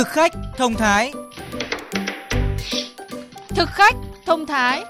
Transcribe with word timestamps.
Thực 0.00 0.08
khách 0.08 0.32
thông 0.56 0.74
thái 0.74 1.12
Thực 3.48 3.68
khách 3.68 3.94
thông 4.26 4.46
thái 4.46 4.84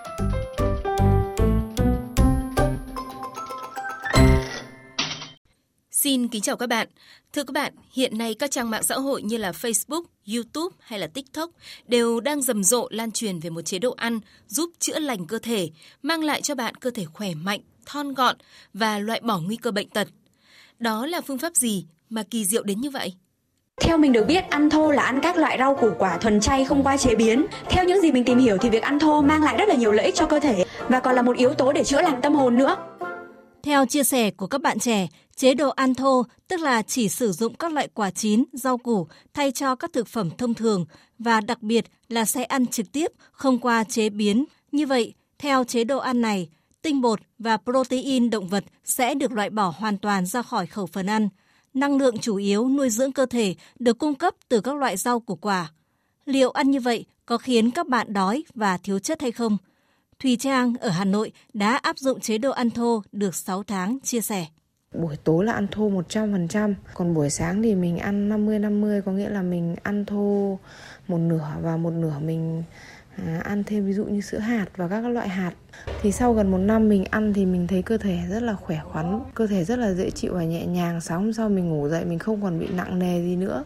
Xin 5.91 6.29
kính 6.29 6.43
chào 6.43 6.57
các 6.57 6.69
bạn. 6.69 6.89
Thưa 7.33 7.45
các 7.45 7.53
bạn, 7.53 7.75
hiện 7.93 8.19
nay 8.19 8.35
các 8.35 8.51
trang 8.51 8.71
mạng 8.71 8.83
xã 8.83 8.95
hội 8.95 9.23
như 9.23 9.37
là 9.37 9.51
Facebook, 9.51 10.03
YouTube 10.35 10.77
hay 10.81 10.99
là 10.99 11.07
TikTok 11.07 11.51
đều 11.87 12.21
đang 12.21 12.43
rầm 12.43 12.65
rộ 12.65 12.89
lan 12.91 13.13
truyền 13.13 13.41
về 13.41 13.51
một 13.51 13.63
chế 13.63 13.79
độ 13.79 13.95
ăn 13.97 14.21
giúp 14.47 14.71
chữa 14.79 14.99
lành 14.99 15.27
cơ 15.27 15.39
thể, 15.39 15.71
mang 16.03 16.25
lại 16.25 16.43
cho 16.43 16.55
bạn 16.55 16.75
cơ 16.75 16.91
thể 16.91 17.05
khỏe 17.05 17.35
mạnh, 17.35 17.61
thon 17.87 18.15
gọn 18.15 18.37
và 18.75 18.99
loại 18.99 19.21
bỏ 19.21 19.39
nguy 19.39 19.57
cơ 19.57 19.71
bệnh 19.71 19.89
tật. 19.89 20.09
Đó 20.79 21.07
là 21.07 21.21
phương 21.21 21.39
pháp 21.39 21.57
gì 21.57 21.85
mà 22.11 22.23
kỳ 22.31 22.45
diệu 22.45 22.63
đến 22.63 22.81
như 22.81 22.91
vậy? 22.91 23.15
Theo 23.81 23.99
mình 23.99 24.13
được 24.13 24.27
biết, 24.27 24.51
ăn 24.51 24.71
thô 24.71 24.91
là 24.91 25.03
ăn 25.03 25.21
các 25.23 25.37
loại 25.37 25.57
rau 25.59 25.75
củ 25.75 25.91
quả 25.99 26.19
thuần 26.19 26.41
chay 26.41 26.65
không 26.65 26.83
qua 26.83 26.97
chế 26.97 27.15
biến. 27.15 27.47
Theo 27.69 27.85
những 27.85 28.01
gì 28.01 28.13
mình 28.13 28.25
tìm 28.25 28.39
hiểu 28.39 28.59
thì 28.59 28.71
việc 28.71 28.83
ăn 28.83 28.99
thô 28.99 29.23
mang 29.23 29.43
lại 29.43 29.57
rất 29.59 29.69
là 29.69 29.75
nhiều 29.75 29.93
lợi 29.93 30.07
ích 30.07 30.15
cho 30.15 30.27
cơ 30.27 30.41
thể 30.41 30.65
và 30.89 31.01
còn 31.01 31.15
là 31.15 31.23
một 31.23 31.37
yếu 31.37 31.55
tố 31.55 31.73
để 31.73 31.85
chữa 31.85 32.03
lành 32.03 32.21
tâm 32.23 32.35
hồn 32.35 32.59
nữa. 32.59 32.77
Theo 33.63 33.87
chia 33.87 34.05
sẻ 34.05 34.31
của 34.31 34.47
các 34.47 34.61
bạn 34.61 34.79
trẻ, 34.79 35.09
chế 35.37 35.55
độ 35.55 35.69
ăn 35.69 35.95
thô 35.95 36.25
tức 36.49 36.61
là 36.61 36.83
chỉ 36.83 37.09
sử 37.09 37.33
dụng 37.33 37.55
các 37.55 37.73
loại 37.73 37.89
quả 37.95 38.11
chín, 38.11 38.45
rau 38.53 38.79
củ 38.79 39.07
thay 39.35 39.53
cho 39.53 39.75
các 39.75 39.93
thực 39.93 40.09
phẩm 40.09 40.31
thông 40.39 40.55
thường 40.55 40.85
và 41.19 41.41
đặc 41.41 41.63
biệt 41.63 41.85
là 42.09 42.25
sẽ 42.25 42.45
ăn 42.45 42.67
trực 42.67 42.93
tiếp 42.93 43.07
không 43.33 43.59
qua 43.59 43.85
chế 43.85 44.11
biến. 44.11 44.45
Như 44.73 44.87
vậy, 44.87 45.15
theo 45.39 45.65
chế 45.65 45.85
độ 45.85 45.99
ăn 45.99 46.21
này, 46.21 46.49
tinh 46.83 47.01
bột 47.01 47.21
và 47.39 47.57
protein 47.57 48.31
động 48.31 48.49
vật 48.49 48.65
sẽ 48.85 49.15
được 49.15 49.33
loại 49.33 49.51
bỏ 49.51 49.75
hoàn 49.77 49.99
toàn 49.99 50.27
ra 50.27 50.43
khỏi 50.43 50.67
khẩu 50.67 50.87
phần 50.87 51.07
ăn. 51.07 51.29
Năng 51.75 51.97
lượng 51.97 52.19
chủ 52.19 52.37
yếu 52.37 52.69
nuôi 52.69 52.91
dưỡng 52.91 53.13
cơ 53.13 53.27
thể 53.27 53.55
được 53.79 53.99
cung 53.99 54.15
cấp 54.15 54.35
từ 54.49 54.61
các 54.61 54.77
loại 54.77 54.97
rau 54.97 55.21
củ 55.21 55.37
quả. 55.37 55.71
Liệu 56.25 56.51
ăn 56.51 56.71
như 56.71 56.81
vậy 56.81 57.05
có 57.27 57.39
khiến 57.39 57.71
các 57.71 57.89
bạn 57.89 58.13
đói 58.13 58.45
và 58.55 58.79
thiếu 58.79 58.99
chất 58.99 59.21
hay 59.21 59.33
không? 59.33 59.57
Thùy 60.19 60.37
Trang 60.37 60.75
ở 60.81 60.89
Hà 60.89 61.05
Nội 61.05 61.33
đã 61.53 61.77
áp 61.77 61.99
dụng 61.99 62.21
chế 62.21 62.39
độ 62.39 62.51
ăn 62.51 62.71
thô 62.71 63.03
được 63.13 63.35
6 63.35 63.63
tháng, 63.63 63.99
chia 64.03 64.21
sẻ. 64.21 64.47
Buổi 64.95 65.17
tối 65.25 65.45
là 65.45 65.53
ăn 65.53 65.67
thô 65.71 65.91
100%, 65.91 66.75
còn 66.95 67.15
buổi 67.15 67.31
sáng 67.31 67.63
thì 67.63 67.75
mình 67.75 67.99
ăn 67.99 68.29
50-50, 68.29 69.03
có 69.03 69.13
nghĩa 69.13 69.31
là 69.31 69.43
mình 69.43 69.77
ăn 69.83 70.05
thô 70.05 70.59
một 71.09 71.19
nửa 71.19 71.47
và 71.63 71.77
một 71.77 71.91
nửa 71.91 72.19
mình 72.19 72.63
à, 73.27 73.41
ăn 73.45 73.65
thêm 73.65 73.87
ví 73.87 73.93
dụ 73.93 74.05
như 74.05 74.21
sữa 74.21 74.39
hạt 74.39 74.67
và 74.77 74.89
các 74.89 75.01
loại 75.01 75.29
hạt. 75.29 75.53
Thì 76.03 76.13
sau 76.13 76.35
gần 76.35 76.51
một 76.51 76.59
năm 76.59 76.89
mình 76.89 77.05
ăn 77.05 77.33
thì 77.33 77.47
mình 77.47 77.67
thấy 77.67 77.83
cơ 77.83 77.99
thể 77.99 78.19
rất 78.31 78.43
là 78.43 78.55
khỏe 78.55 78.81
khoắn, 78.85 79.21
cơ 79.35 79.47
thể 79.47 79.65
rất 79.65 79.79
là 79.79 79.93
dễ 79.93 80.11
chịu 80.11 80.35
và 80.35 80.45
nhẹ 80.45 80.67
nhàng. 80.67 81.01
Sáng 81.01 81.23
hôm 81.23 81.33
sau 81.33 81.49
mình 81.49 81.71
ngủ 81.71 81.89
dậy 81.89 82.05
mình 82.05 82.19
không 82.19 82.43
còn 82.43 82.59
bị 82.59 82.67
nặng 82.67 82.99
nề 82.99 83.23
gì 83.23 83.37
nữa. 83.37 83.65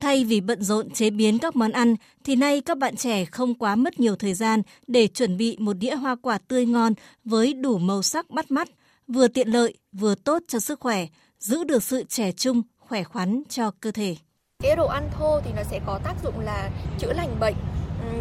Thay 0.00 0.24
vì 0.24 0.40
bận 0.40 0.62
rộn 0.62 0.90
chế 0.90 1.10
biến 1.10 1.38
các 1.38 1.56
món 1.56 1.72
ăn, 1.72 1.96
thì 2.24 2.36
nay 2.36 2.60
các 2.60 2.78
bạn 2.78 2.96
trẻ 2.96 3.24
không 3.24 3.54
quá 3.54 3.76
mất 3.76 4.00
nhiều 4.00 4.16
thời 4.16 4.34
gian 4.34 4.62
để 4.86 5.06
chuẩn 5.06 5.36
bị 5.36 5.56
một 5.60 5.72
đĩa 5.72 5.94
hoa 5.94 6.16
quả 6.22 6.38
tươi 6.48 6.66
ngon 6.66 6.92
với 7.24 7.54
đủ 7.54 7.78
màu 7.78 8.02
sắc 8.02 8.30
bắt 8.30 8.50
mắt, 8.50 8.68
vừa 9.08 9.28
tiện 9.28 9.48
lợi, 9.48 9.74
vừa 9.92 10.14
tốt 10.14 10.42
cho 10.48 10.58
sức 10.58 10.80
khỏe, 10.80 11.06
giữ 11.38 11.64
được 11.64 11.82
sự 11.82 12.04
trẻ 12.08 12.32
trung, 12.32 12.62
khỏe 12.78 13.02
khoắn 13.02 13.42
cho 13.48 13.70
cơ 13.80 13.90
thể. 13.90 14.16
Cái 14.62 14.76
đồ 14.76 14.86
ăn 14.86 15.08
thô 15.18 15.40
thì 15.40 15.50
nó 15.56 15.62
sẽ 15.70 15.80
có 15.86 16.00
tác 16.04 16.14
dụng 16.24 16.40
là 16.40 16.70
chữa 16.98 17.12
lành 17.12 17.36
bệnh, 17.40 17.54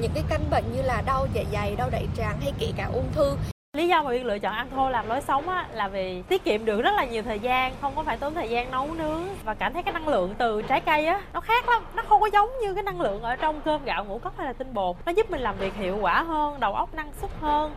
những 0.02 0.12
cái 0.14 0.24
căn 0.30 0.42
bệnh 0.52 0.64
như 0.76 0.82
là 0.82 1.02
đau 1.06 1.28
dạ 1.34 1.44
dày, 1.54 1.76
đau 1.76 1.90
đại 1.90 2.08
tràng 2.18 2.38
hay 2.42 2.54
kể 2.60 2.72
cả 2.78 2.90
ung 2.94 3.08
thư 3.16 3.38
Lý 3.78 3.88
do 3.88 4.04
mà 4.04 4.10
Uyên 4.10 4.26
lựa 4.26 4.40
chọn 4.40 4.54
ăn 4.54 4.68
thô 4.72 4.90
làm 4.90 5.08
lối 5.08 5.22
sống 5.22 5.50
á, 5.50 5.68
là 5.74 5.88
vì 5.88 6.22
tiết 6.22 6.44
kiệm 6.44 6.66
được 6.66 6.82
rất 6.82 6.92
là 6.96 7.06
nhiều 7.06 7.24
thời 7.24 7.40
gian, 7.40 7.74
không 7.82 7.96
có 7.96 8.04
phải 8.04 8.18
tốn 8.18 8.34
thời 8.34 8.50
gian 8.50 8.72
nấu 8.72 8.94
nướng 8.94 9.24
và 9.44 9.54
cảm 9.54 9.74
thấy 9.74 9.84
cái 9.84 9.94
năng 9.94 10.08
lượng 10.08 10.36
từ 10.38 10.62
trái 10.62 10.82
cây 10.82 11.06
á 11.06 11.22
nó 11.34 11.40
khác 11.40 11.70
lắm, 11.70 11.84
nó 11.96 12.04
không 12.10 12.22
có 12.22 12.30
giống 12.34 12.50
như 12.62 12.74
cái 12.74 12.84
năng 12.84 13.02
lượng 13.02 13.22
ở 13.22 13.36
trong 13.36 13.62
cơm 13.66 13.86
gạo 13.86 14.06
ngũ 14.06 14.20
cốc 14.20 14.34
hay 14.38 14.48
là 14.48 14.54
tinh 14.54 14.74
bột. 14.74 14.96
Nó 15.06 15.12
giúp 15.12 15.32
mình 15.32 15.42
làm 15.42 15.58
việc 15.58 15.74
hiệu 15.76 15.98
quả 16.02 16.24
hơn, 16.24 16.60
đầu 16.60 16.74
óc 16.74 16.94
năng 16.94 17.12
suất 17.22 17.32
hơn. 17.42 17.76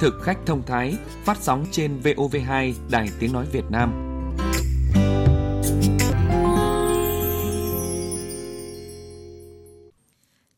Thực 0.00 0.14
khách 0.22 0.38
thông 0.46 0.62
thái 0.62 0.96
phát 1.24 1.36
sóng 1.36 1.64
trên 1.70 2.00
VOV2 2.04 2.72
Đài 2.90 3.08
Tiếng 3.20 3.32
nói 3.32 3.44
Việt 3.52 3.64
Nam. 3.70 4.11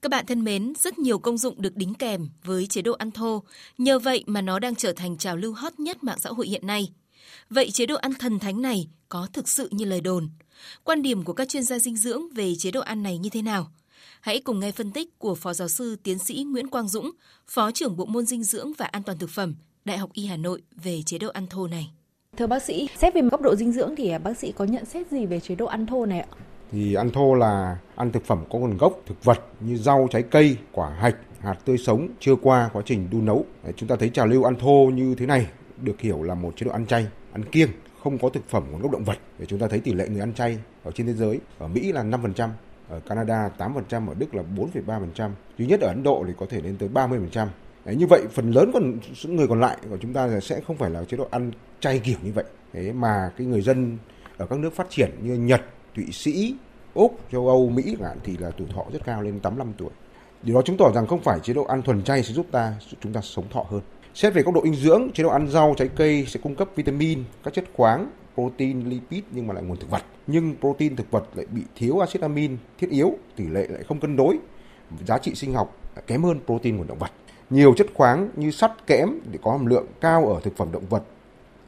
Các 0.05 0.09
bạn 0.09 0.27
thân 0.27 0.45
mến, 0.45 0.73
rất 0.79 0.99
nhiều 0.99 1.19
công 1.19 1.39
dụng 1.39 1.63
được 1.63 1.77
đính 1.77 1.95
kèm 1.95 2.29
với 2.45 2.67
chế 2.67 2.83
độ 2.83 2.93
ăn 2.93 3.11
thô, 3.11 3.43
nhờ 3.79 3.99
vậy 3.99 4.25
mà 4.27 4.41
nó 4.41 4.59
đang 4.59 4.75
trở 4.75 4.93
thành 4.93 5.17
trào 5.19 5.37
lưu 5.37 5.53
hot 5.53 5.81
nhất 5.81 6.05
mạng 6.05 6.19
xã 6.21 6.31
hội 6.31 6.47
hiện 6.47 6.67
nay. 6.67 6.93
Vậy 7.51 7.71
chế 7.71 7.87
độ 7.87 7.97
ăn 7.97 8.15
thần 8.15 8.39
thánh 8.39 8.63
này 8.63 8.89
có 9.09 9.29
thực 9.33 9.49
sự 9.49 9.69
như 9.71 9.85
lời 9.85 10.01
đồn? 10.01 10.29
Quan 10.85 11.03
điểm 11.03 11.23
của 11.23 11.33
các 11.33 11.49
chuyên 11.49 11.63
gia 11.63 11.79
dinh 11.79 11.97
dưỡng 11.97 12.23
về 12.35 12.55
chế 12.59 12.71
độ 12.71 12.81
ăn 12.81 13.03
này 13.03 13.19
như 13.19 13.31
thế 13.31 13.43
nào? 13.43 13.71
Hãy 14.21 14.41
cùng 14.41 14.61
nghe 14.61 14.73
phân 14.73 14.93
tích 14.93 15.19
của 15.19 15.35
Phó 15.35 15.53
Giáo 15.53 15.69
sư 15.69 15.97
Tiến 16.03 16.19
sĩ 16.19 16.45
Nguyễn 16.49 16.69
Quang 16.69 16.89
Dũng, 16.89 17.11
Phó 17.47 17.71
trưởng 17.71 17.97
Bộ 17.97 18.05
môn 18.05 18.27
Dinh 18.27 18.45
dưỡng 18.45 18.73
và 18.79 18.87
An 18.87 19.03
toàn 19.03 19.19
Thực 19.19 19.31
phẩm, 19.31 19.55
Đại 19.85 19.99
học 19.99 20.11
Y 20.13 20.27
Hà 20.27 20.37
Nội 20.37 20.63
về 20.85 21.03
chế 21.07 21.19
độ 21.19 21.29
ăn 21.29 21.47
thô 21.47 21.67
này. 21.67 21.91
Thưa 22.37 22.47
bác 22.47 22.63
sĩ, 22.63 22.89
xét 23.01 23.15
về 23.15 23.23
góc 23.23 23.41
độ 23.41 23.57
dinh 23.57 23.73
dưỡng 23.73 23.97
thì 23.97 24.13
bác 24.25 24.39
sĩ 24.39 24.53
có 24.53 24.65
nhận 24.65 24.85
xét 24.85 25.11
gì 25.11 25.27
về 25.27 25.41
chế 25.41 25.55
độ 25.55 25.67
ăn 25.67 25.87
thô 25.87 26.07
này 26.07 26.21
ạ? 26.21 26.29
Thì 26.75 26.95
ăn 26.95 27.11
thô 27.11 27.35
là 27.35 27.79
ăn 27.97 28.13
thực 28.13 28.25
phẩm 28.25 28.45
có 28.51 28.59
nguồn 28.59 28.77
gốc 28.77 29.01
thực 29.07 29.25
vật 29.25 29.41
như 29.61 29.77
rau, 29.77 30.09
trái 30.11 30.23
cây, 30.23 30.57
quả 30.73 30.91
hạch, 30.91 31.17
hạt 31.41 31.57
tươi 31.65 31.79
sống 31.79 32.09
chưa 32.21 32.37
qua 32.37 32.71
quá 32.73 32.83
trình 32.87 33.09
đun 33.11 33.25
nấu. 33.25 33.45
Đấy, 33.65 33.73
chúng 33.77 33.89
ta 33.89 33.97
thấy 33.97 34.09
trào 34.09 34.27
lưu 34.27 34.45
ăn 34.45 34.57
thô 34.57 34.91
như 34.95 35.15
thế 35.15 35.27
này 35.27 35.47
được 35.81 36.01
hiểu 36.01 36.23
là 36.23 36.35
một 36.35 36.53
chế 36.57 36.65
độ 36.65 36.73
ăn 36.73 36.87
chay, 36.87 37.07
ăn 37.33 37.45
kiêng, 37.45 37.69
không 38.03 38.19
có 38.19 38.29
thực 38.29 38.49
phẩm 38.49 38.65
nguồn 38.71 38.83
gốc 38.83 38.93
động 38.93 39.05
vật. 39.05 39.19
Để 39.39 39.47
chúng 39.47 39.59
ta 39.59 39.69
thấy 39.69 39.81
tỷ 39.81 39.93
lệ 39.93 40.09
người 40.09 40.21
ăn 40.21 40.35
chay 40.35 40.59
ở 40.85 40.91
trên 40.91 41.07
thế 41.07 41.13
giới, 41.13 41.41
ở 41.59 41.69
Mỹ 41.69 41.93
là 41.93 42.03
5%, 42.03 42.49
ở 42.89 43.01
Canada 43.01 43.51
8%, 43.59 44.09
ở 44.09 44.15
Đức 44.19 44.35
là 44.35 44.43
4,3%, 44.57 45.31
duy 45.59 45.67
nhất 45.67 45.81
ở 45.81 45.89
Ấn 45.89 46.03
Độ 46.03 46.25
thì 46.27 46.33
có 46.39 46.47
thể 46.51 46.61
lên 46.61 46.77
tới 46.77 46.89
30%. 46.89 47.49
Đấy, 47.85 47.97
như 47.97 48.07
vậy 48.07 48.23
phần 48.33 48.51
lớn 48.51 48.71
còn 48.73 48.99
những 49.25 49.37
người 49.37 49.49
còn 49.49 49.61
lại 49.61 49.77
của 49.91 49.97
chúng 50.01 50.13
ta 50.13 50.41
sẽ 50.41 50.61
không 50.67 50.77
phải 50.77 50.91
là 50.91 51.05
chế 51.05 51.17
độ 51.17 51.29
ăn 51.31 51.51
chay 51.81 51.99
kiểu 51.99 52.17
như 52.23 52.33
vậy. 52.33 52.45
Thế 52.73 52.93
mà 52.93 53.31
cái 53.37 53.47
người 53.47 53.63
dân 53.63 53.99
ở 54.37 54.47
các 54.47 54.59
nước 54.59 54.77
phát 54.77 54.87
triển 54.91 55.11
như 55.23 55.35
Nhật, 55.35 55.63
Thụy 55.95 56.05
Sĩ, 56.13 56.55
Úc, 56.95 57.19
châu 57.33 57.49
Âu, 57.49 57.71
Mỹ 57.71 57.97
hạn 58.03 58.19
thì 58.25 58.37
là 58.37 58.51
tuổi 58.51 58.69
thọ 58.75 58.85
rất 58.93 59.05
cao 59.05 59.23
lên 59.23 59.41
85 59.41 59.73
tuổi. 59.79 59.91
Điều 60.43 60.55
đó 60.55 60.63
chứng 60.63 60.77
tỏ 60.77 60.91
rằng 60.95 61.07
không 61.07 61.21
phải 61.21 61.41
chế 61.41 61.55
độ 61.55 61.65
ăn 61.65 61.83
thuần 61.83 62.03
chay 62.03 62.23
sẽ 62.23 62.35
giúp 62.35 62.47
ta 62.51 62.75
chúng 63.01 63.13
ta 63.13 63.21
sống 63.21 63.45
thọ 63.51 63.65
hơn. 63.71 63.81
Xét 64.15 64.35
về 64.35 64.43
góc 64.43 64.55
độ 64.55 64.61
dinh 64.65 64.75
dưỡng, 64.75 65.11
chế 65.15 65.23
độ 65.23 65.29
ăn 65.29 65.49
rau, 65.49 65.75
trái 65.79 65.89
cây 65.97 66.27
sẽ 66.29 66.41
cung 66.43 66.55
cấp 66.55 66.69
vitamin, 66.77 67.25
các 67.45 67.55
chất 67.55 67.65
khoáng, 67.75 68.11
protein, 68.35 68.89
lipid 68.89 69.25
nhưng 69.31 69.47
mà 69.47 69.55
lại 69.55 69.63
nguồn 69.63 69.77
thực 69.77 69.91
vật. 69.91 70.03
Nhưng 70.27 70.55
protein 70.61 70.97
thực 70.97 71.11
vật 71.11 71.25
lại 71.35 71.47
bị 71.51 71.63
thiếu 71.77 71.99
axit 71.99 72.23
amin 72.23 72.57
thiết 72.79 72.91
yếu, 72.91 73.13
tỷ 73.37 73.47
lệ 73.47 73.67
lại 73.69 73.83
không 73.89 74.01
cân 74.01 74.17
đối, 74.17 74.39
giá 75.07 75.19
trị 75.19 75.35
sinh 75.35 75.55
học 75.55 75.77
kém 76.07 76.23
hơn 76.23 76.41
protein 76.47 76.77
nguồn 76.77 76.87
động 76.87 76.99
vật. 76.99 77.11
Nhiều 77.51 77.75
chất 77.77 77.87
khoáng 77.95 78.29
như 78.37 78.51
sắt, 78.51 78.87
kẽm 78.87 79.21
để 79.33 79.39
có 79.43 79.53
hàm 79.53 79.67
lượng 79.67 79.87
cao 80.01 80.27
ở 80.27 80.41
thực 80.41 80.57
phẩm 80.57 80.69
động 80.73 80.87
vật 80.91 81.03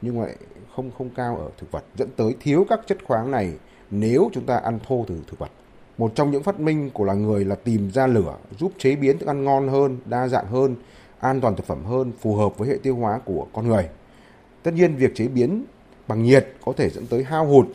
nhưng 0.01 0.21
lại 0.21 0.35
không 0.75 0.91
không 0.97 1.09
cao 1.09 1.37
ở 1.37 1.49
thực 1.57 1.71
vật 1.71 1.83
dẫn 1.95 2.09
tới 2.15 2.35
thiếu 2.39 2.65
các 2.69 2.79
chất 2.87 2.97
khoáng 3.05 3.31
này 3.31 3.53
nếu 3.91 4.29
chúng 4.33 4.45
ta 4.45 4.57
ăn 4.57 4.79
thô 4.87 5.05
từ 5.07 5.15
thực 5.27 5.39
vật. 5.39 5.51
Một 5.97 6.11
trong 6.15 6.31
những 6.31 6.43
phát 6.43 6.59
minh 6.59 6.89
của 6.93 7.03
loài 7.03 7.17
người 7.17 7.45
là 7.45 7.55
tìm 7.55 7.91
ra 7.91 8.07
lửa 8.07 8.35
giúp 8.59 8.71
chế 8.77 8.95
biến 8.95 9.17
thức 9.17 9.27
ăn 9.27 9.43
ngon 9.43 9.67
hơn, 9.67 9.97
đa 10.05 10.27
dạng 10.27 10.47
hơn, 10.47 10.75
an 11.19 11.41
toàn 11.41 11.55
thực 11.55 11.65
phẩm 11.65 11.85
hơn, 11.85 12.11
phù 12.21 12.35
hợp 12.35 12.57
với 12.57 12.69
hệ 12.69 12.77
tiêu 12.83 12.95
hóa 12.95 13.19
của 13.25 13.47
con 13.53 13.67
người. 13.67 13.89
Tất 14.63 14.73
nhiên 14.73 14.95
việc 14.95 15.15
chế 15.15 15.27
biến 15.27 15.63
bằng 16.07 16.23
nhiệt 16.23 16.47
có 16.65 16.73
thể 16.77 16.89
dẫn 16.89 17.07
tới 17.07 17.23
hao 17.23 17.45
hụt 17.45 17.67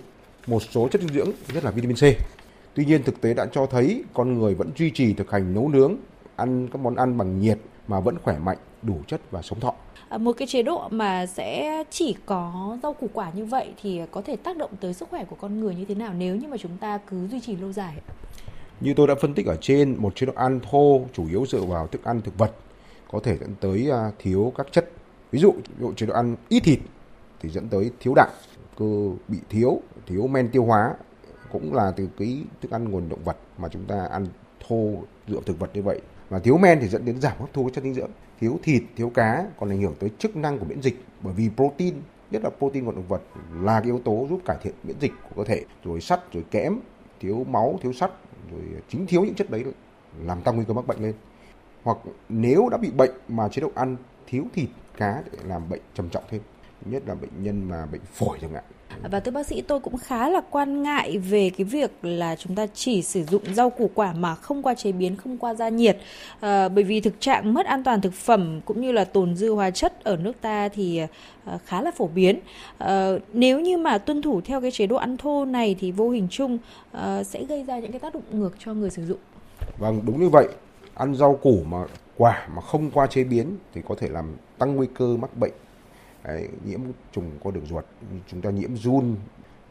một 0.46 0.62
số 0.70 0.88
chất 0.88 1.00
dinh 1.00 1.14
dưỡng, 1.14 1.30
nhất 1.54 1.64
là 1.64 1.70
vitamin 1.70 1.96
C. 1.96 2.18
Tuy 2.74 2.84
nhiên 2.84 3.02
thực 3.02 3.20
tế 3.20 3.34
đã 3.34 3.46
cho 3.52 3.66
thấy 3.66 4.04
con 4.14 4.38
người 4.38 4.54
vẫn 4.54 4.70
duy 4.76 4.90
trì 4.90 5.14
thực 5.14 5.30
hành 5.30 5.54
nấu 5.54 5.68
nướng, 5.68 5.96
ăn 6.36 6.68
các 6.72 6.78
món 6.78 6.96
ăn 6.96 7.18
bằng 7.18 7.40
nhiệt 7.40 7.58
mà 7.88 8.00
vẫn 8.00 8.16
khỏe 8.22 8.38
mạnh, 8.38 8.58
đủ 8.82 9.00
chất 9.06 9.20
và 9.30 9.42
sống 9.42 9.60
thọ. 9.60 9.74
À, 10.08 10.18
một 10.18 10.32
cái 10.32 10.48
chế 10.48 10.62
độ 10.62 10.88
mà 10.90 11.26
sẽ 11.26 11.84
chỉ 11.90 12.16
có 12.26 12.78
rau 12.82 12.92
củ 12.92 13.10
quả 13.12 13.30
như 13.34 13.44
vậy 13.44 13.68
thì 13.82 14.00
có 14.10 14.22
thể 14.22 14.36
tác 14.36 14.56
động 14.56 14.70
tới 14.80 14.94
sức 14.94 15.08
khỏe 15.10 15.24
của 15.24 15.36
con 15.40 15.60
người 15.60 15.74
như 15.74 15.84
thế 15.84 15.94
nào 15.94 16.12
nếu 16.18 16.36
như 16.36 16.48
mà 16.48 16.56
chúng 16.56 16.76
ta 16.76 16.98
cứ 16.98 17.28
duy 17.28 17.40
trì 17.40 17.56
lâu 17.56 17.72
dài? 17.72 17.94
Như 18.80 18.94
tôi 18.96 19.06
đã 19.06 19.14
phân 19.20 19.34
tích 19.34 19.46
ở 19.46 19.56
trên, 19.60 19.96
một 19.98 20.16
chế 20.16 20.26
độ 20.26 20.32
ăn 20.36 20.60
thô 20.70 21.00
chủ 21.12 21.26
yếu 21.28 21.46
dựa 21.46 21.60
vào 21.60 21.86
thức 21.86 22.04
ăn 22.04 22.20
thực 22.20 22.38
vật 22.38 22.50
có 23.12 23.20
thể 23.22 23.36
dẫn 23.40 23.54
tới 23.60 23.90
à, 23.90 24.10
thiếu 24.18 24.52
các 24.56 24.66
chất. 24.72 24.90
Ví 25.30 25.38
dụ, 25.40 25.54
dụ 25.80 25.92
chế 25.92 26.06
độ 26.06 26.14
ăn 26.14 26.36
ít 26.48 26.60
thịt 26.60 26.78
thì 27.40 27.48
dẫn 27.48 27.68
tới 27.68 27.90
thiếu 28.00 28.14
đạm, 28.16 28.28
cơ 28.78 29.10
bị 29.28 29.38
thiếu, 29.48 29.80
thiếu 30.06 30.26
men 30.26 30.48
tiêu 30.50 30.64
hóa 30.64 30.94
cũng 31.52 31.74
là 31.74 31.92
từ 31.96 32.08
cái 32.18 32.42
thức 32.60 32.70
ăn 32.70 32.88
nguồn 32.88 33.08
động 33.08 33.24
vật 33.24 33.36
mà 33.58 33.68
chúng 33.68 33.84
ta 33.84 34.06
ăn 34.10 34.26
thô 34.68 34.94
dựa 35.28 35.40
thực 35.46 35.58
vật 35.58 35.70
như 35.74 35.82
vậy 35.82 36.00
và 36.32 36.38
thiếu 36.38 36.58
men 36.58 36.78
thì 36.80 36.88
dẫn 36.88 37.04
đến 37.04 37.20
giảm 37.20 37.38
hấp 37.38 37.52
thu 37.52 37.64
các 37.64 37.74
chất 37.74 37.84
dinh 37.84 37.94
dưỡng, 37.94 38.10
thiếu 38.40 38.58
thịt, 38.62 38.82
thiếu 38.96 39.10
cá, 39.14 39.46
còn 39.58 39.70
ảnh 39.70 39.80
hưởng 39.82 39.94
tới 39.98 40.10
chức 40.18 40.36
năng 40.36 40.58
của 40.58 40.64
miễn 40.64 40.82
dịch. 40.82 41.04
Bởi 41.22 41.34
vì 41.34 41.50
protein, 41.56 41.94
nhất 42.30 42.42
là 42.44 42.50
protein 42.58 42.84
của 42.84 42.92
động 42.92 43.08
vật, 43.08 43.22
là 43.60 43.80
cái 43.80 43.86
yếu 43.86 43.98
tố 43.98 44.26
giúp 44.30 44.40
cải 44.44 44.56
thiện 44.62 44.74
miễn 44.82 44.96
dịch 45.00 45.12
của 45.22 45.34
cơ 45.36 45.44
thể. 45.44 45.64
Rồi 45.84 46.00
sắt, 46.00 46.32
rồi 46.32 46.44
kẽm, 46.50 46.78
thiếu 47.20 47.44
máu, 47.48 47.78
thiếu 47.82 47.92
sắt, 47.92 48.10
rồi 48.52 48.60
chính 48.88 49.06
thiếu 49.06 49.24
những 49.24 49.34
chất 49.34 49.50
đấy 49.50 49.64
làm 50.22 50.40
tăng 50.40 50.56
nguy 50.56 50.64
cơ 50.64 50.74
mắc 50.74 50.86
bệnh 50.86 51.02
lên. 51.02 51.14
Hoặc 51.82 51.98
nếu 52.28 52.68
đã 52.68 52.76
bị 52.76 52.90
bệnh 52.90 53.10
mà 53.28 53.48
chế 53.48 53.62
độ 53.62 53.70
ăn 53.74 53.96
thiếu 54.26 54.44
thịt, 54.54 54.68
cá 54.96 55.22
để 55.32 55.38
làm 55.44 55.68
bệnh 55.68 55.80
trầm 55.94 56.08
trọng 56.08 56.24
thêm 56.30 56.40
nhất 56.84 57.02
là 57.06 57.14
bệnh 57.14 57.42
nhân 57.42 57.68
mà 57.68 57.86
bệnh 57.92 58.00
phổi 58.14 58.38
chẳng 58.40 58.54
hạn. 58.54 58.64
Và 59.10 59.20
thưa 59.20 59.30
bác 59.30 59.46
sĩ 59.46 59.62
tôi 59.62 59.80
cũng 59.80 59.96
khá 59.96 60.28
là 60.28 60.40
quan 60.50 60.82
ngại 60.82 61.18
về 61.18 61.50
cái 61.50 61.64
việc 61.64 61.90
là 62.02 62.36
chúng 62.36 62.54
ta 62.54 62.66
chỉ 62.74 63.02
sử 63.02 63.24
dụng 63.24 63.42
rau 63.54 63.70
củ 63.70 63.90
quả 63.94 64.12
mà 64.12 64.34
không 64.34 64.62
qua 64.62 64.74
chế 64.74 64.92
biến 64.92 65.16
không 65.16 65.38
qua 65.38 65.54
gia 65.54 65.68
nhiệt. 65.68 65.98
À, 66.40 66.68
bởi 66.68 66.84
vì 66.84 67.00
thực 67.00 67.20
trạng 67.20 67.54
mất 67.54 67.66
an 67.66 67.84
toàn 67.84 68.00
thực 68.00 68.12
phẩm 68.12 68.60
cũng 68.64 68.80
như 68.80 68.92
là 68.92 69.04
tồn 69.04 69.36
dư 69.36 69.54
hóa 69.54 69.70
chất 69.70 70.04
ở 70.04 70.16
nước 70.16 70.32
ta 70.40 70.68
thì 70.68 71.00
à, 71.44 71.58
khá 71.64 71.82
là 71.82 71.90
phổ 71.90 72.06
biến. 72.06 72.40
À, 72.78 73.10
nếu 73.32 73.60
như 73.60 73.78
mà 73.78 73.98
tuân 73.98 74.22
thủ 74.22 74.40
theo 74.40 74.60
cái 74.60 74.70
chế 74.70 74.86
độ 74.86 74.96
ăn 74.96 75.16
thô 75.16 75.44
này 75.44 75.76
thì 75.80 75.92
vô 75.92 76.10
hình 76.10 76.28
chung 76.30 76.58
à, 76.92 77.24
sẽ 77.24 77.44
gây 77.44 77.62
ra 77.62 77.78
những 77.78 77.92
cái 77.92 78.00
tác 78.00 78.14
động 78.14 78.22
ngược 78.32 78.54
cho 78.58 78.74
người 78.74 78.90
sử 78.90 79.06
dụng. 79.06 79.18
Vâng 79.78 80.00
đúng 80.06 80.20
như 80.20 80.28
vậy. 80.28 80.48
Ăn 80.94 81.14
rau 81.14 81.34
củ 81.42 81.62
mà 81.66 81.84
quả 82.16 82.48
mà 82.54 82.62
không 82.62 82.90
qua 82.90 83.06
chế 83.06 83.24
biến 83.24 83.56
thì 83.74 83.80
có 83.88 83.94
thể 83.98 84.08
làm 84.08 84.36
tăng 84.58 84.76
nguy 84.76 84.86
cơ 84.94 85.16
mắc 85.16 85.36
bệnh 85.36 85.52
Đấy, 86.24 86.48
nhiễm 86.64 86.80
trùng 87.12 87.30
qua 87.40 87.52
đường 87.52 87.66
ruột. 87.66 87.84
Chúng 88.26 88.40
ta 88.40 88.50
nhiễm 88.50 88.76
run 88.76 89.16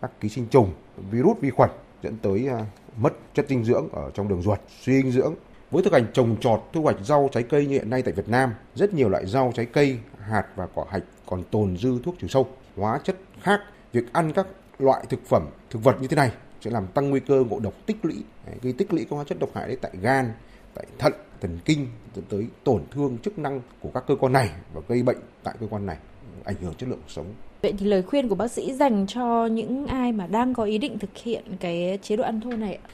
các 0.01 0.11
ký 0.19 0.29
sinh 0.29 0.47
trùng 0.47 0.73
virus 1.11 1.37
vi 1.41 1.49
khuẩn 1.49 1.69
dẫn 2.03 2.17
tới 2.17 2.49
uh, 2.53 2.67
mất 2.97 3.13
chất 3.33 3.45
dinh 3.49 3.63
dưỡng 3.63 3.89
ở 3.91 4.11
trong 4.13 4.27
đường 4.27 4.41
ruột 4.41 4.59
suy 4.81 5.01
dinh 5.01 5.11
dưỡng. 5.11 5.35
Với 5.71 5.83
thực 5.83 5.93
hành 5.93 6.07
trồng 6.13 6.37
trọt 6.39 6.61
thu 6.73 6.81
hoạch 6.81 6.97
rau 7.03 7.29
trái 7.31 7.43
cây 7.43 7.65
như 7.65 7.73
hiện 7.73 7.89
nay 7.89 8.01
tại 8.01 8.13
Việt 8.13 8.29
Nam 8.29 8.53
rất 8.75 8.93
nhiều 8.93 9.09
loại 9.09 9.25
rau 9.25 9.51
trái 9.55 9.65
cây 9.65 9.97
hạt 10.19 10.47
và 10.55 10.67
quả 10.73 10.85
hạch 10.89 11.03
còn 11.25 11.43
tồn 11.51 11.77
dư 11.77 11.99
thuốc 12.03 12.15
trừ 12.19 12.27
sâu. 12.27 12.47
Hóa 12.75 12.99
chất 13.03 13.15
khác 13.41 13.61
việc 13.91 14.13
ăn 14.13 14.33
các 14.33 14.47
loại 14.79 15.03
thực 15.09 15.19
phẩm 15.25 15.47
thực 15.69 15.83
vật 15.83 15.97
như 16.01 16.07
thế 16.07 16.15
này 16.15 16.31
sẽ 16.61 16.71
làm 16.71 16.87
tăng 16.87 17.09
nguy 17.09 17.19
cơ 17.19 17.43
ngộ 17.49 17.59
độc 17.59 17.73
tích 17.85 17.97
lũy. 18.05 18.23
Gây 18.61 18.73
tích 18.73 18.93
lũy 18.93 19.05
các 19.09 19.15
hóa 19.15 19.23
chất 19.23 19.39
độc 19.39 19.49
hại 19.53 19.67
đấy 19.67 19.77
tại 19.81 19.91
gan 20.01 20.33
tại 20.73 20.85
thận 20.99 21.13
thần 21.41 21.59
kinh 21.65 21.87
dẫn 22.15 22.25
tới 22.29 22.47
tổn 22.63 22.83
thương 22.91 23.17
chức 23.17 23.39
năng 23.39 23.61
của 23.79 23.89
các 23.93 24.03
cơ 24.07 24.15
quan 24.15 24.33
này 24.33 24.49
và 24.73 24.81
gây 24.87 25.03
bệnh 25.03 25.17
tại 25.43 25.55
cơ 25.59 25.67
quan 25.69 25.85
này 25.85 25.97
ảnh 26.43 26.55
hưởng 26.61 26.73
chất 26.73 26.89
lượng 26.89 26.99
cuộc 27.01 27.11
sống. 27.11 27.25
Vậy 27.61 27.73
thì 27.77 27.85
lời 27.85 28.03
khuyên 28.03 28.29
của 28.29 28.35
bác 28.35 28.51
sĩ 28.51 28.73
dành 28.73 29.05
cho 29.07 29.45
những 29.45 29.87
ai 29.87 30.11
mà 30.11 30.27
đang 30.27 30.53
có 30.53 30.63
ý 30.63 30.77
định 30.77 30.99
thực 30.99 31.17
hiện 31.17 31.43
cái 31.59 31.99
chế 32.01 32.15
độ 32.15 32.23
ăn 32.23 32.41
thô 32.41 32.51
này 32.51 32.75
ạ? 32.75 32.89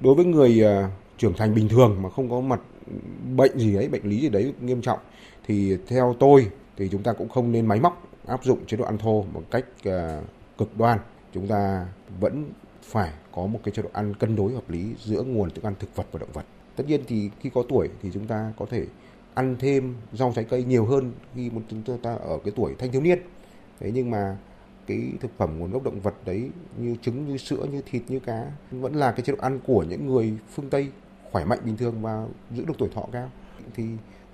Đối 0.00 0.14
với 0.14 0.24
người 0.24 0.62
uh, 0.64 0.90
trưởng 1.18 1.34
thành 1.34 1.54
bình 1.54 1.68
thường 1.68 2.02
mà 2.02 2.10
không 2.10 2.30
có 2.30 2.40
mặt 2.40 2.60
bệnh 3.36 3.58
gì 3.58 3.74
đấy, 3.74 3.88
bệnh 3.88 4.04
lý 4.04 4.20
gì 4.20 4.28
đấy 4.28 4.54
nghiêm 4.60 4.82
trọng 4.82 4.98
thì 5.46 5.76
theo 5.88 6.16
tôi 6.18 6.46
thì 6.76 6.88
chúng 6.92 7.02
ta 7.02 7.12
cũng 7.12 7.28
không 7.28 7.52
nên 7.52 7.66
máy 7.66 7.80
móc 7.80 8.08
áp 8.26 8.44
dụng 8.44 8.66
chế 8.66 8.76
độ 8.76 8.84
ăn 8.84 8.98
thô 8.98 9.24
một 9.32 9.42
cách 9.50 9.64
uh, 9.88 10.24
cực 10.58 10.78
đoan. 10.78 10.98
Chúng 11.34 11.46
ta 11.46 11.86
vẫn 12.20 12.44
phải 12.82 13.10
có 13.32 13.46
một 13.46 13.60
cái 13.64 13.72
chế 13.72 13.82
độ 13.82 13.88
ăn 13.92 14.14
cân 14.14 14.36
đối 14.36 14.52
hợp 14.52 14.70
lý 14.70 14.84
giữa 15.04 15.22
nguồn 15.22 15.50
thức 15.50 15.64
ăn 15.64 15.74
thực 15.78 15.96
vật 15.96 16.06
và 16.12 16.18
động 16.18 16.32
vật. 16.32 16.44
Tất 16.76 16.84
nhiên 16.86 17.00
thì 17.08 17.30
khi 17.40 17.50
có 17.54 17.62
tuổi 17.68 17.88
thì 18.02 18.10
chúng 18.14 18.26
ta 18.26 18.52
có 18.58 18.66
thể 18.70 18.86
ăn 19.34 19.56
thêm 19.58 19.94
rau 20.12 20.32
trái 20.36 20.44
cây 20.44 20.64
nhiều 20.64 20.86
hơn 20.86 21.12
khi 21.34 21.50
một 21.50 21.60
chúng 21.68 21.98
ta 22.02 22.14
ở 22.14 22.38
cái 22.44 22.52
tuổi 22.56 22.74
thanh 22.78 22.92
thiếu 22.92 23.00
niên 23.00 23.18
thế 23.80 23.90
nhưng 23.94 24.10
mà 24.10 24.36
cái 24.86 25.12
thực 25.20 25.30
phẩm 25.38 25.58
nguồn 25.58 25.70
gốc 25.70 25.82
động 25.82 26.00
vật 26.00 26.14
đấy 26.24 26.50
như 26.78 26.96
trứng 27.02 27.28
như 27.28 27.36
sữa 27.36 27.66
như 27.72 27.82
thịt 27.86 28.02
như 28.08 28.20
cá 28.20 28.52
vẫn 28.70 28.94
là 28.94 29.12
cái 29.12 29.22
chế 29.22 29.32
độ 29.32 29.38
ăn 29.40 29.60
của 29.66 29.84
những 29.88 30.06
người 30.06 30.32
phương 30.54 30.70
tây 30.70 30.88
khỏe 31.32 31.44
mạnh 31.44 31.58
bình 31.64 31.76
thường 31.76 31.94
và 32.02 32.26
giữ 32.50 32.64
được 32.64 32.74
tuổi 32.78 32.88
thọ 32.94 33.04
cao 33.12 33.30
thì 33.74 33.84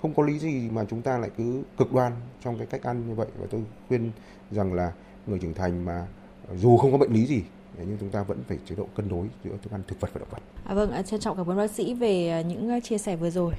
không 0.01 0.13
có 0.13 0.23
lý 0.23 0.39
gì 0.39 0.69
mà 0.69 0.85
chúng 0.89 1.01
ta 1.01 1.17
lại 1.17 1.29
cứ 1.37 1.63
cực 1.77 1.93
đoan 1.93 2.13
trong 2.43 2.57
cái 2.57 2.67
cách 2.67 2.83
ăn 2.83 3.07
như 3.07 3.15
vậy 3.15 3.27
và 3.39 3.47
tôi 3.51 3.63
khuyên 3.87 4.11
rằng 4.51 4.73
là 4.73 4.91
người 5.27 5.39
trưởng 5.39 5.53
thành 5.53 5.85
mà 5.85 6.07
dù 6.55 6.77
không 6.77 6.91
có 6.91 6.97
bệnh 6.97 7.13
lý 7.13 7.25
gì 7.25 7.43
nhưng 7.77 7.97
chúng 7.99 8.09
ta 8.09 8.23
vẫn 8.23 8.37
phải 8.47 8.57
chế 8.65 8.75
độ 8.75 8.87
cân 8.95 9.09
đối 9.09 9.27
giữa 9.43 9.57
thức 9.61 9.71
ăn 9.71 9.81
thực 9.87 10.01
vật 10.01 10.09
và 10.13 10.19
động 10.19 10.29
vật. 10.31 10.41
À, 10.65 10.73
vâng, 10.73 10.91
à, 10.91 11.01
trân 11.01 11.19
trọng 11.19 11.37
cảm 11.37 11.49
ơn 11.49 11.57
bác 11.57 11.71
sĩ 11.71 11.93
về 11.93 12.29
à, 12.29 12.41
những 12.41 12.69
à, 12.69 12.79
chia 12.79 12.97
sẻ 12.97 13.15
vừa 13.15 13.29
rồi. 13.29 13.53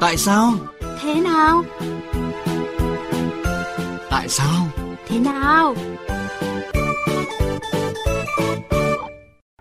Tại 0.00 0.16
sao? 0.16 0.52
Thế 1.00 1.20
nào? 1.20 1.62
Tại 4.10 4.28
sao? 4.28 4.66
Thế 5.06 5.18
nào? 5.18 5.74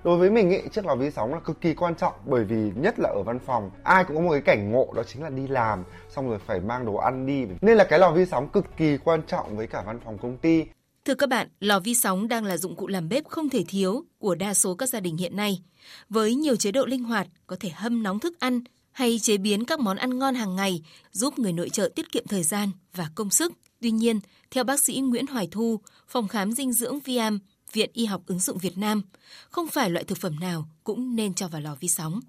Đối 0.03 0.17
với 0.17 0.29
mình 0.29 0.49
ý, 0.49 0.57
chiếc 0.71 0.85
lò 0.85 0.95
vi 0.95 1.11
sóng 1.11 1.33
là 1.33 1.39
cực 1.39 1.61
kỳ 1.61 1.73
quan 1.73 1.95
trọng 1.95 2.13
bởi 2.25 2.43
vì 2.43 2.71
nhất 2.75 2.95
là 2.99 3.09
ở 3.09 3.23
văn 3.23 3.39
phòng 3.45 3.71
ai 3.83 4.03
cũng 4.03 4.15
có 4.15 4.21
một 4.21 4.31
cái 4.31 4.41
cảnh 4.41 4.71
ngộ 4.71 4.93
đó 4.95 5.03
chính 5.07 5.23
là 5.23 5.29
đi 5.29 5.47
làm 5.47 5.83
xong 6.09 6.29
rồi 6.29 6.39
phải 6.45 6.59
mang 6.59 6.85
đồ 6.85 6.95
ăn 6.95 7.25
đi 7.25 7.45
nên 7.61 7.77
là 7.77 7.83
cái 7.83 7.99
lò 7.99 8.11
vi 8.11 8.25
sóng 8.25 8.49
cực 8.49 8.65
kỳ 8.77 8.97
quan 8.97 9.21
trọng 9.27 9.57
với 9.57 9.67
cả 9.67 9.83
văn 9.85 9.99
phòng 10.05 10.17
công 10.17 10.37
ty. 10.37 10.63
Thưa 11.05 11.15
các 11.15 11.29
bạn, 11.29 11.47
lò 11.59 11.79
vi 11.79 11.95
sóng 11.95 12.27
đang 12.27 12.45
là 12.45 12.57
dụng 12.57 12.75
cụ 12.75 12.87
làm 12.87 13.09
bếp 13.09 13.25
không 13.27 13.49
thể 13.49 13.63
thiếu 13.67 14.03
của 14.19 14.35
đa 14.35 14.53
số 14.53 14.75
các 14.75 14.89
gia 14.89 14.99
đình 14.99 15.17
hiện 15.17 15.35
nay. 15.35 15.61
Với 16.09 16.35
nhiều 16.35 16.55
chế 16.55 16.71
độ 16.71 16.85
linh 16.85 17.03
hoạt, 17.03 17.27
có 17.47 17.55
thể 17.59 17.69
hâm 17.69 18.03
nóng 18.03 18.19
thức 18.19 18.39
ăn, 18.39 18.61
hay 18.95 19.19
chế 19.19 19.37
biến 19.37 19.65
các 19.65 19.79
món 19.79 19.97
ăn 19.97 20.19
ngon 20.19 20.35
hàng 20.35 20.55
ngày 20.55 20.81
giúp 21.11 21.39
người 21.39 21.53
nội 21.53 21.69
trợ 21.69 21.89
tiết 21.95 22.11
kiệm 22.11 22.27
thời 22.27 22.43
gian 22.43 22.69
và 22.93 23.09
công 23.15 23.29
sức. 23.29 23.53
Tuy 23.81 23.91
nhiên, 23.91 24.19
theo 24.51 24.63
bác 24.63 24.79
sĩ 24.79 24.99
Nguyễn 24.99 25.27
Hoài 25.27 25.47
Thu, 25.51 25.79
phòng 26.07 26.27
khám 26.27 26.51
dinh 26.51 26.73
dưỡng 26.73 26.99
Viam, 26.99 27.39
Viện 27.73 27.89
Y 27.93 28.05
học 28.05 28.21
ứng 28.27 28.39
dụng 28.39 28.57
Việt 28.57 28.77
Nam, 28.77 29.01
không 29.49 29.67
phải 29.67 29.89
loại 29.89 30.05
thực 30.05 30.17
phẩm 30.17 30.39
nào 30.39 30.69
cũng 30.83 31.15
nên 31.15 31.33
cho 31.33 31.47
vào 31.47 31.61
lò 31.61 31.75
vi 31.79 31.87
sóng. 31.87 32.19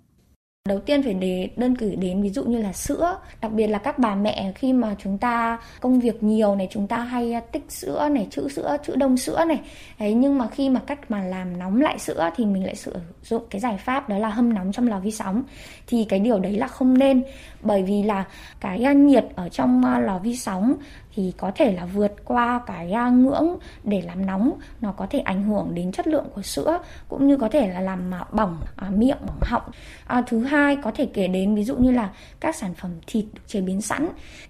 Đầu 0.67 0.79
tiên 0.79 1.03
phải 1.03 1.15
để 1.15 1.49
đơn 1.57 1.77
cử 1.77 1.95
đến 1.99 2.23
ví 2.23 2.31
dụ 2.31 2.45
như 2.45 2.63
là 2.63 2.73
sữa, 2.73 3.19
đặc 3.41 3.53
biệt 3.53 3.67
là 3.67 3.79
các 3.79 3.99
bà 3.99 4.15
mẹ 4.15 4.53
khi 4.55 4.73
mà 4.73 4.95
chúng 4.99 5.19
ta 5.19 5.59
công 5.81 6.01
việc 6.01 6.23
nhiều 6.23 6.57
này, 6.57 6.69
chúng 6.71 6.87
ta 6.87 6.97
hay 6.97 7.33
à, 7.33 7.41
tích 7.41 7.65
sữa 7.69 8.09
này, 8.09 8.27
trữ 8.31 8.49
sữa, 8.49 8.77
trữ 8.87 8.97
đông 8.97 9.17
sữa 9.17 9.45
này. 9.45 9.61
Đấy, 9.99 10.15
nhưng 10.15 10.39
mà 10.39 10.49
khi 10.49 10.69
mà 10.69 10.81
cách 10.87 11.11
mà 11.11 11.23
làm 11.23 11.59
nóng 11.59 11.81
lại 11.81 11.99
sữa 11.99 12.31
thì 12.37 12.45
mình 12.45 12.65
lại 12.65 12.75
sử 12.75 12.95
dụng 13.23 13.43
cái 13.51 13.61
giải 13.61 13.77
pháp 13.77 14.09
đó 14.09 14.19
là 14.19 14.29
hâm 14.29 14.55
nóng 14.55 14.73
trong 14.73 14.89
lò 14.89 15.01
vi 15.01 15.11
sóng. 15.11 15.43
Thì 15.87 16.05
cái 16.09 16.21
điều 16.21 16.39
đấy 16.39 16.53
là 16.53 16.67
không 16.67 16.99
nên 16.99 17.23
bởi 17.63 17.83
vì 17.83 18.03
là 18.03 18.25
cái 18.61 18.83
à, 18.83 18.93
nhiệt 18.93 19.25
ở 19.35 19.49
trong 19.49 19.85
à, 19.85 20.01
lò 20.01 20.19
vi 20.19 20.37
sóng 20.37 20.75
thì 21.17 21.33
có 21.37 21.53
thể 21.55 21.73
là 21.73 21.87
vượt 21.87 22.13
qua 22.25 22.61
cái 22.67 22.93
à, 22.93 23.09
ngưỡng 23.09 23.57
để 23.85 24.03
làm 24.07 24.27
nóng. 24.27 24.53
Nó 24.81 24.93
có 24.93 25.07
thể 25.11 25.19
ảnh 25.19 25.43
hưởng 25.43 25.75
đến 25.75 25.93
chất 25.93 26.07
lượng 26.07 26.27
của 26.35 26.43
sữa 26.43 26.79
cũng 27.09 27.27
như 27.27 27.37
có 27.37 27.49
thể 27.49 27.69
là 27.69 27.81
làm 27.81 28.15
à, 28.15 28.25
bỏng 28.33 28.57
à, 28.77 28.91
miệng 28.91 29.17
bỏng 29.27 29.41
họng. 29.43 29.63
À, 30.07 30.23
thứ 30.27 30.45
hai 30.45 30.77
có 30.77 30.91
thể 30.91 31.07
kể 31.07 31.29
đến 31.29 31.55
ví 31.55 31.65
dụ 31.65 31.77
như 31.77 31.91
là 31.91 32.11
các 32.41 32.57
sản 32.57 32.75
phẩm 32.75 32.91
thịt 33.07 33.25
được 33.33 33.43
chế 33.47 33.61
biến 33.61 33.81
sẵn 33.81 34.09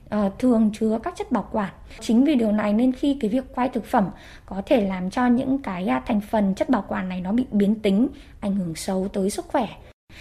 à, 0.08 0.30
thường 0.38 0.70
chứa 0.74 0.98
các 1.02 1.14
chất 1.16 1.32
bảo 1.32 1.48
quản. 1.52 1.72
Chính 2.00 2.24
vì 2.24 2.34
điều 2.34 2.52
này 2.52 2.72
nên 2.72 2.92
khi 2.92 3.16
cái 3.20 3.30
việc 3.30 3.54
quay 3.54 3.68
thực 3.68 3.84
phẩm 3.84 4.10
có 4.46 4.62
thể 4.66 4.80
làm 4.80 5.10
cho 5.10 5.26
những 5.26 5.58
cái 5.58 5.86
à, 5.86 6.02
thành 6.06 6.20
phần 6.20 6.54
chất 6.54 6.68
bảo 6.68 6.84
quản 6.88 7.08
này 7.08 7.20
nó 7.20 7.32
bị 7.32 7.46
biến 7.50 7.74
tính 7.74 8.08
ảnh 8.40 8.56
hưởng 8.56 8.74
xấu 8.74 9.08
tới 9.12 9.30
sức 9.30 9.44
khỏe 9.48 9.66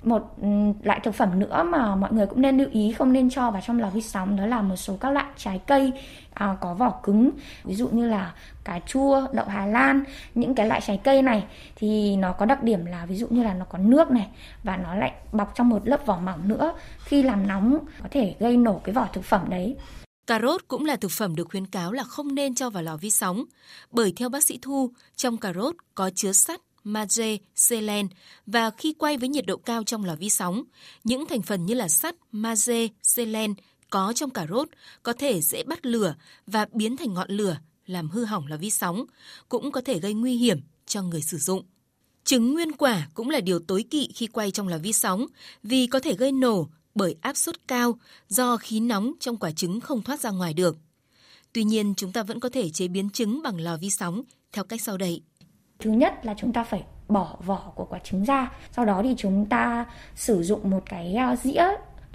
một 0.04 0.36
loại 0.84 1.00
thực 1.04 1.16
phẩm 1.16 1.40
nữa 1.40 1.64
mà 1.64 1.96
mọi 1.96 2.14
người 2.14 2.26
cũng 2.28 2.42
nên 2.42 2.58
lưu 2.58 2.68
ý 2.72 2.94
không 2.94 3.14
nên 3.14 3.30
cho 3.30 3.52
vào 3.52 3.62
trong 3.66 3.80
lò 3.80 3.90
vi 3.90 4.02
sóng 4.02 4.36
đó 4.36 4.46
là 4.46 4.62
một 4.62 4.76
số 4.76 4.98
các 4.98 5.10
loại 5.10 5.26
trái 5.38 5.62
cây 5.68 5.92
à, 6.34 6.58
có 6.62 6.74
vỏ 6.74 7.00
cứng 7.04 7.32
ví 7.64 7.76
dụ 7.76 7.88
như 7.88 8.08
là 8.08 8.34
cà 8.64 8.80
chua 8.88 9.28
đậu 9.34 9.46
hà 9.46 9.66
lan. 9.66 10.04
Những 10.36 10.56
cái 10.56 10.68
loại 10.68 10.82
trái 10.82 11.00
cây 11.04 11.22
này 11.22 11.46
thì 11.76 12.16
nó 12.16 12.32
có 12.32 12.46
đặc 12.46 12.64
điểm 12.64 12.86
là 12.86 13.06
ví 13.06 13.16
dụ 13.16 13.28
như 13.30 13.44
là 13.44 13.54
nó 13.54 13.66
có 13.66 13.78
nước 13.78 14.12
này 14.12 14.28
và 14.64 14.78
nó 14.78 14.96
lại 14.96 15.12
bọc 15.32 15.56
trong 15.56 15.70
một 15.70 15.88
lớp 15.88 16.06
vỏ 16.06 16.20
mỏng 16.20 16.48
nữa. 16.48 16.74
Khi 17.06 17.24
làm 17.24 17.48
nóng 17.48 17.80
có 18.02 18.08
thể 18.12 18.36
gây 18.40 18.58
nổ 18.58 18.82
cái 18.84 18.94
vỏ 18.94 19.08
thực 19.14 19.24
phẩm 19.24 19.50
đấy. 19.50 19.76
Cà 20.28 20.40
rốt 20.40 20.62
cũng 20.68 20.86
là 20.86 20.96
thực 20.96 21.12
phẩm 21.12 21.36
được 21.36 21.48
khuyến 21.52 21.68
cáo 21.68 21.92
là 21.92 22.04
không 22.04 22.36
nên 22.36 22.56
cho 22.56 22.70
vào 22.70 22.84
lò 22.84 22.98
vi 22.98 23.10
sóng, 23.10 23.44
bởi 23.92 24.14
theo 24.16 24.30
bác 24.30 24.44
sĩ 24.44 24.60
Thu, 24.62 24.92
trong 25.16 25.38
cà 25.38 25.54
rốt 25.54 25.76
có 25.96 26.10
chứa 26.16 26.32
sắt, 26.32 26.62
magie, 26.86 27.38
selen 27.56 28.08
và 28.46 28.70
khi 28.70 28.94
quay 28.94 29.18
với 29.18 29.30
nhiệt 29.30 29.46
độ 29.46 29.58
cao 29.58 29.84
trong 29.84 30.06
lò 30.06 30.16
vi 30.16 30.30
sóng, 30.30 30.64
những 31.04 31.26
thành 31.26 31.42
phần 31.42 31.66
như 31.66 31.74
là 31.74 31.88
sắt, 31.88 32.16
magie, 32.32 32.88
selen 33.04 33.54
có 33.90 34.14
trong 34.16 34.30
cà 34.30 34.48
rốt 34.50 34.70
có 35.04 35.14
thể 35.14 35.42
dễ 35.42 35.64
bắt 35.64 35.86
lửa 35.86 36.16
và 36.48 36.66
biến 36.74 36.98
thành 36.98 37.14
ngọn 37.14 37.30
lửa 37.30 37.58
làm 37.86 38.10
hư 38.10 38.26
hỏng 38.26 38.48
lò 38.48 38.58
vi 38.58 38.70
sóng, 38.70 39.06
cũng 39.50 39.72
có 39.72 39.82
thể 39.82 40.00
gây 40.00 40.14
nguy 40.14 40.36
hiểm 40.36 40.62
cho 40.86 41.02
người 41.02 41.22
sử 41.22 41.38
dụng. 41.38 41.64
Trứng 42.24 42.54
nguyên 42.54 42.72
quả 42.72 43.08
cũng 43.14 43.30
là 43.30 43.40
điều 43.40 43.60
tối 43.60 43.84
kỵ 43.90 44.10
khi 44.16 44.28
quay 44.28 44.52
trong 44.52 44.68
lò 44.68 44.78
vi 44.78 44.94
sóng 44.94 45.26
vì 45.64 45.88
có 45.88 46.00
thể 46.00 46.16
gây 46.16 46.32
nổ 46.32 46.70
bởi 46.96 47.16
áp 47.22 47.38
suất 47.38 47.68
cao 47.68 48.00
do 48.28 48.58
khí 48.58 48.80
nóng 48.80 49.14
trong 49.20 49.38
quả 49.38 49.52
trứng 49.52 49.80
không 49.80 50.04
thoát 50.04 50.20
ra 50.20 50.32
ngoài 50.32 50.54
được. 50.54 50.78
Tuy 51.54 51.64
nhiên, 51.64 51.94
chúng 51.98 52.12
ta 52.12 52.24
vẫn 52.24 52.40
có 52.40 52.50
thể 52.50 52.70
chế 52.70 52.88
biến 52.88 53.10
trứng 53.10 53.42
bằng 53.42 53.62
lò 53.62 53.78
vi 53.78 53.90
sóng 53.90 54.22
theo 54.52 54.64
cách 54.64 54.82
sau 54.82 54.98
đây. 54.98 55.22
Thứ 55.80 55.92
nhất 55.92 56.26
là 56.26 56.34
chúng 56.38 56.54
ta 56.54 56.64
phải 56.64 56.84
bỏ 57.08 57.36
vỏ 57.46 57.72
của 57.76 57.86
quả 57.86 58.00
trứng 58.00 58.24
ra. 58.24 58.52
Sau 58.72 58.86
đó 58.86 59.02
thì 59.04 59.16
chúng 59.18 59.46
ta 59.46 59.86
sử 60.16 60.44
dụng 60.44 60.70
một 60.70 60.84
cái 60.86 61.16
ờ, 61.16 61.36
dĩa 61.36 61.66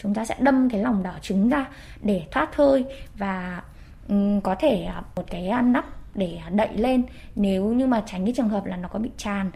chúng 0.03 0.15
ta 0.15 0.25
sẽ 0.25 0.37
đâm 0.41 0.69
cái 0.71 0.81
lòng 0.81 1.03
đỏ 1.03 1.13
trứng 1.23 1.49
ra 1.49 1.69
để 2.03 2.27
thoát 2.31 2.57
hơi 2.57 2.85
và 3.19 3.63
um, 4.09 4.41
có 4.41 4.55
thể 4.61 4.83
ờ, 4.83 5.03
một 5.17 5.25
cái 5.31 5.49
ờ, 5.49 5.63
nắp 5.63 6.17
để 6.17 6.39
đậy 6.53 6.69
lên 6.77 7.05
nếu 7.37 7.65
như 7.65 7.87
mà 7.87 8.03
tránh 8.07 8.25
cái 8.25 8.35
trường 8.37 8.49
hợp 8.49 8.65
là 8.65 8.77
nó 8.77 8.89
có 8.89 8.99
bị 8.99 9.11
tràn. 9.17 9.51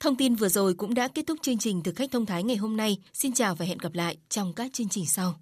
Thông 0.00 0.16
tin 0.16 0.34
vừa 0.34 0.48
rồi 0.48 0.74
cũng 0.74 0.94
đã 0.94 1.08
kết 1.08 1.26
thúc 1.26 1.38
chương 1.42 1.58
trình 1.58 1.82
Thực 1.82 1.96
khách 1.96 2.10
thông 2.10 2.26
thái 2.26 2.42
ngày 2.42 2.56
hôm 2.56 2.76
nay. 2.76 2.98
Xin 3.12 3.32
chào 3.32 3.54
và 3.54 3.66
hẹn 3.66 3.78
gặp 3.78 3.94
lại 3.94 4.16
trong 4.28 4.52
các 4.52 4.72
chương 4.72 4.88
trình 4.88 5.06
sau. 5.06 5.34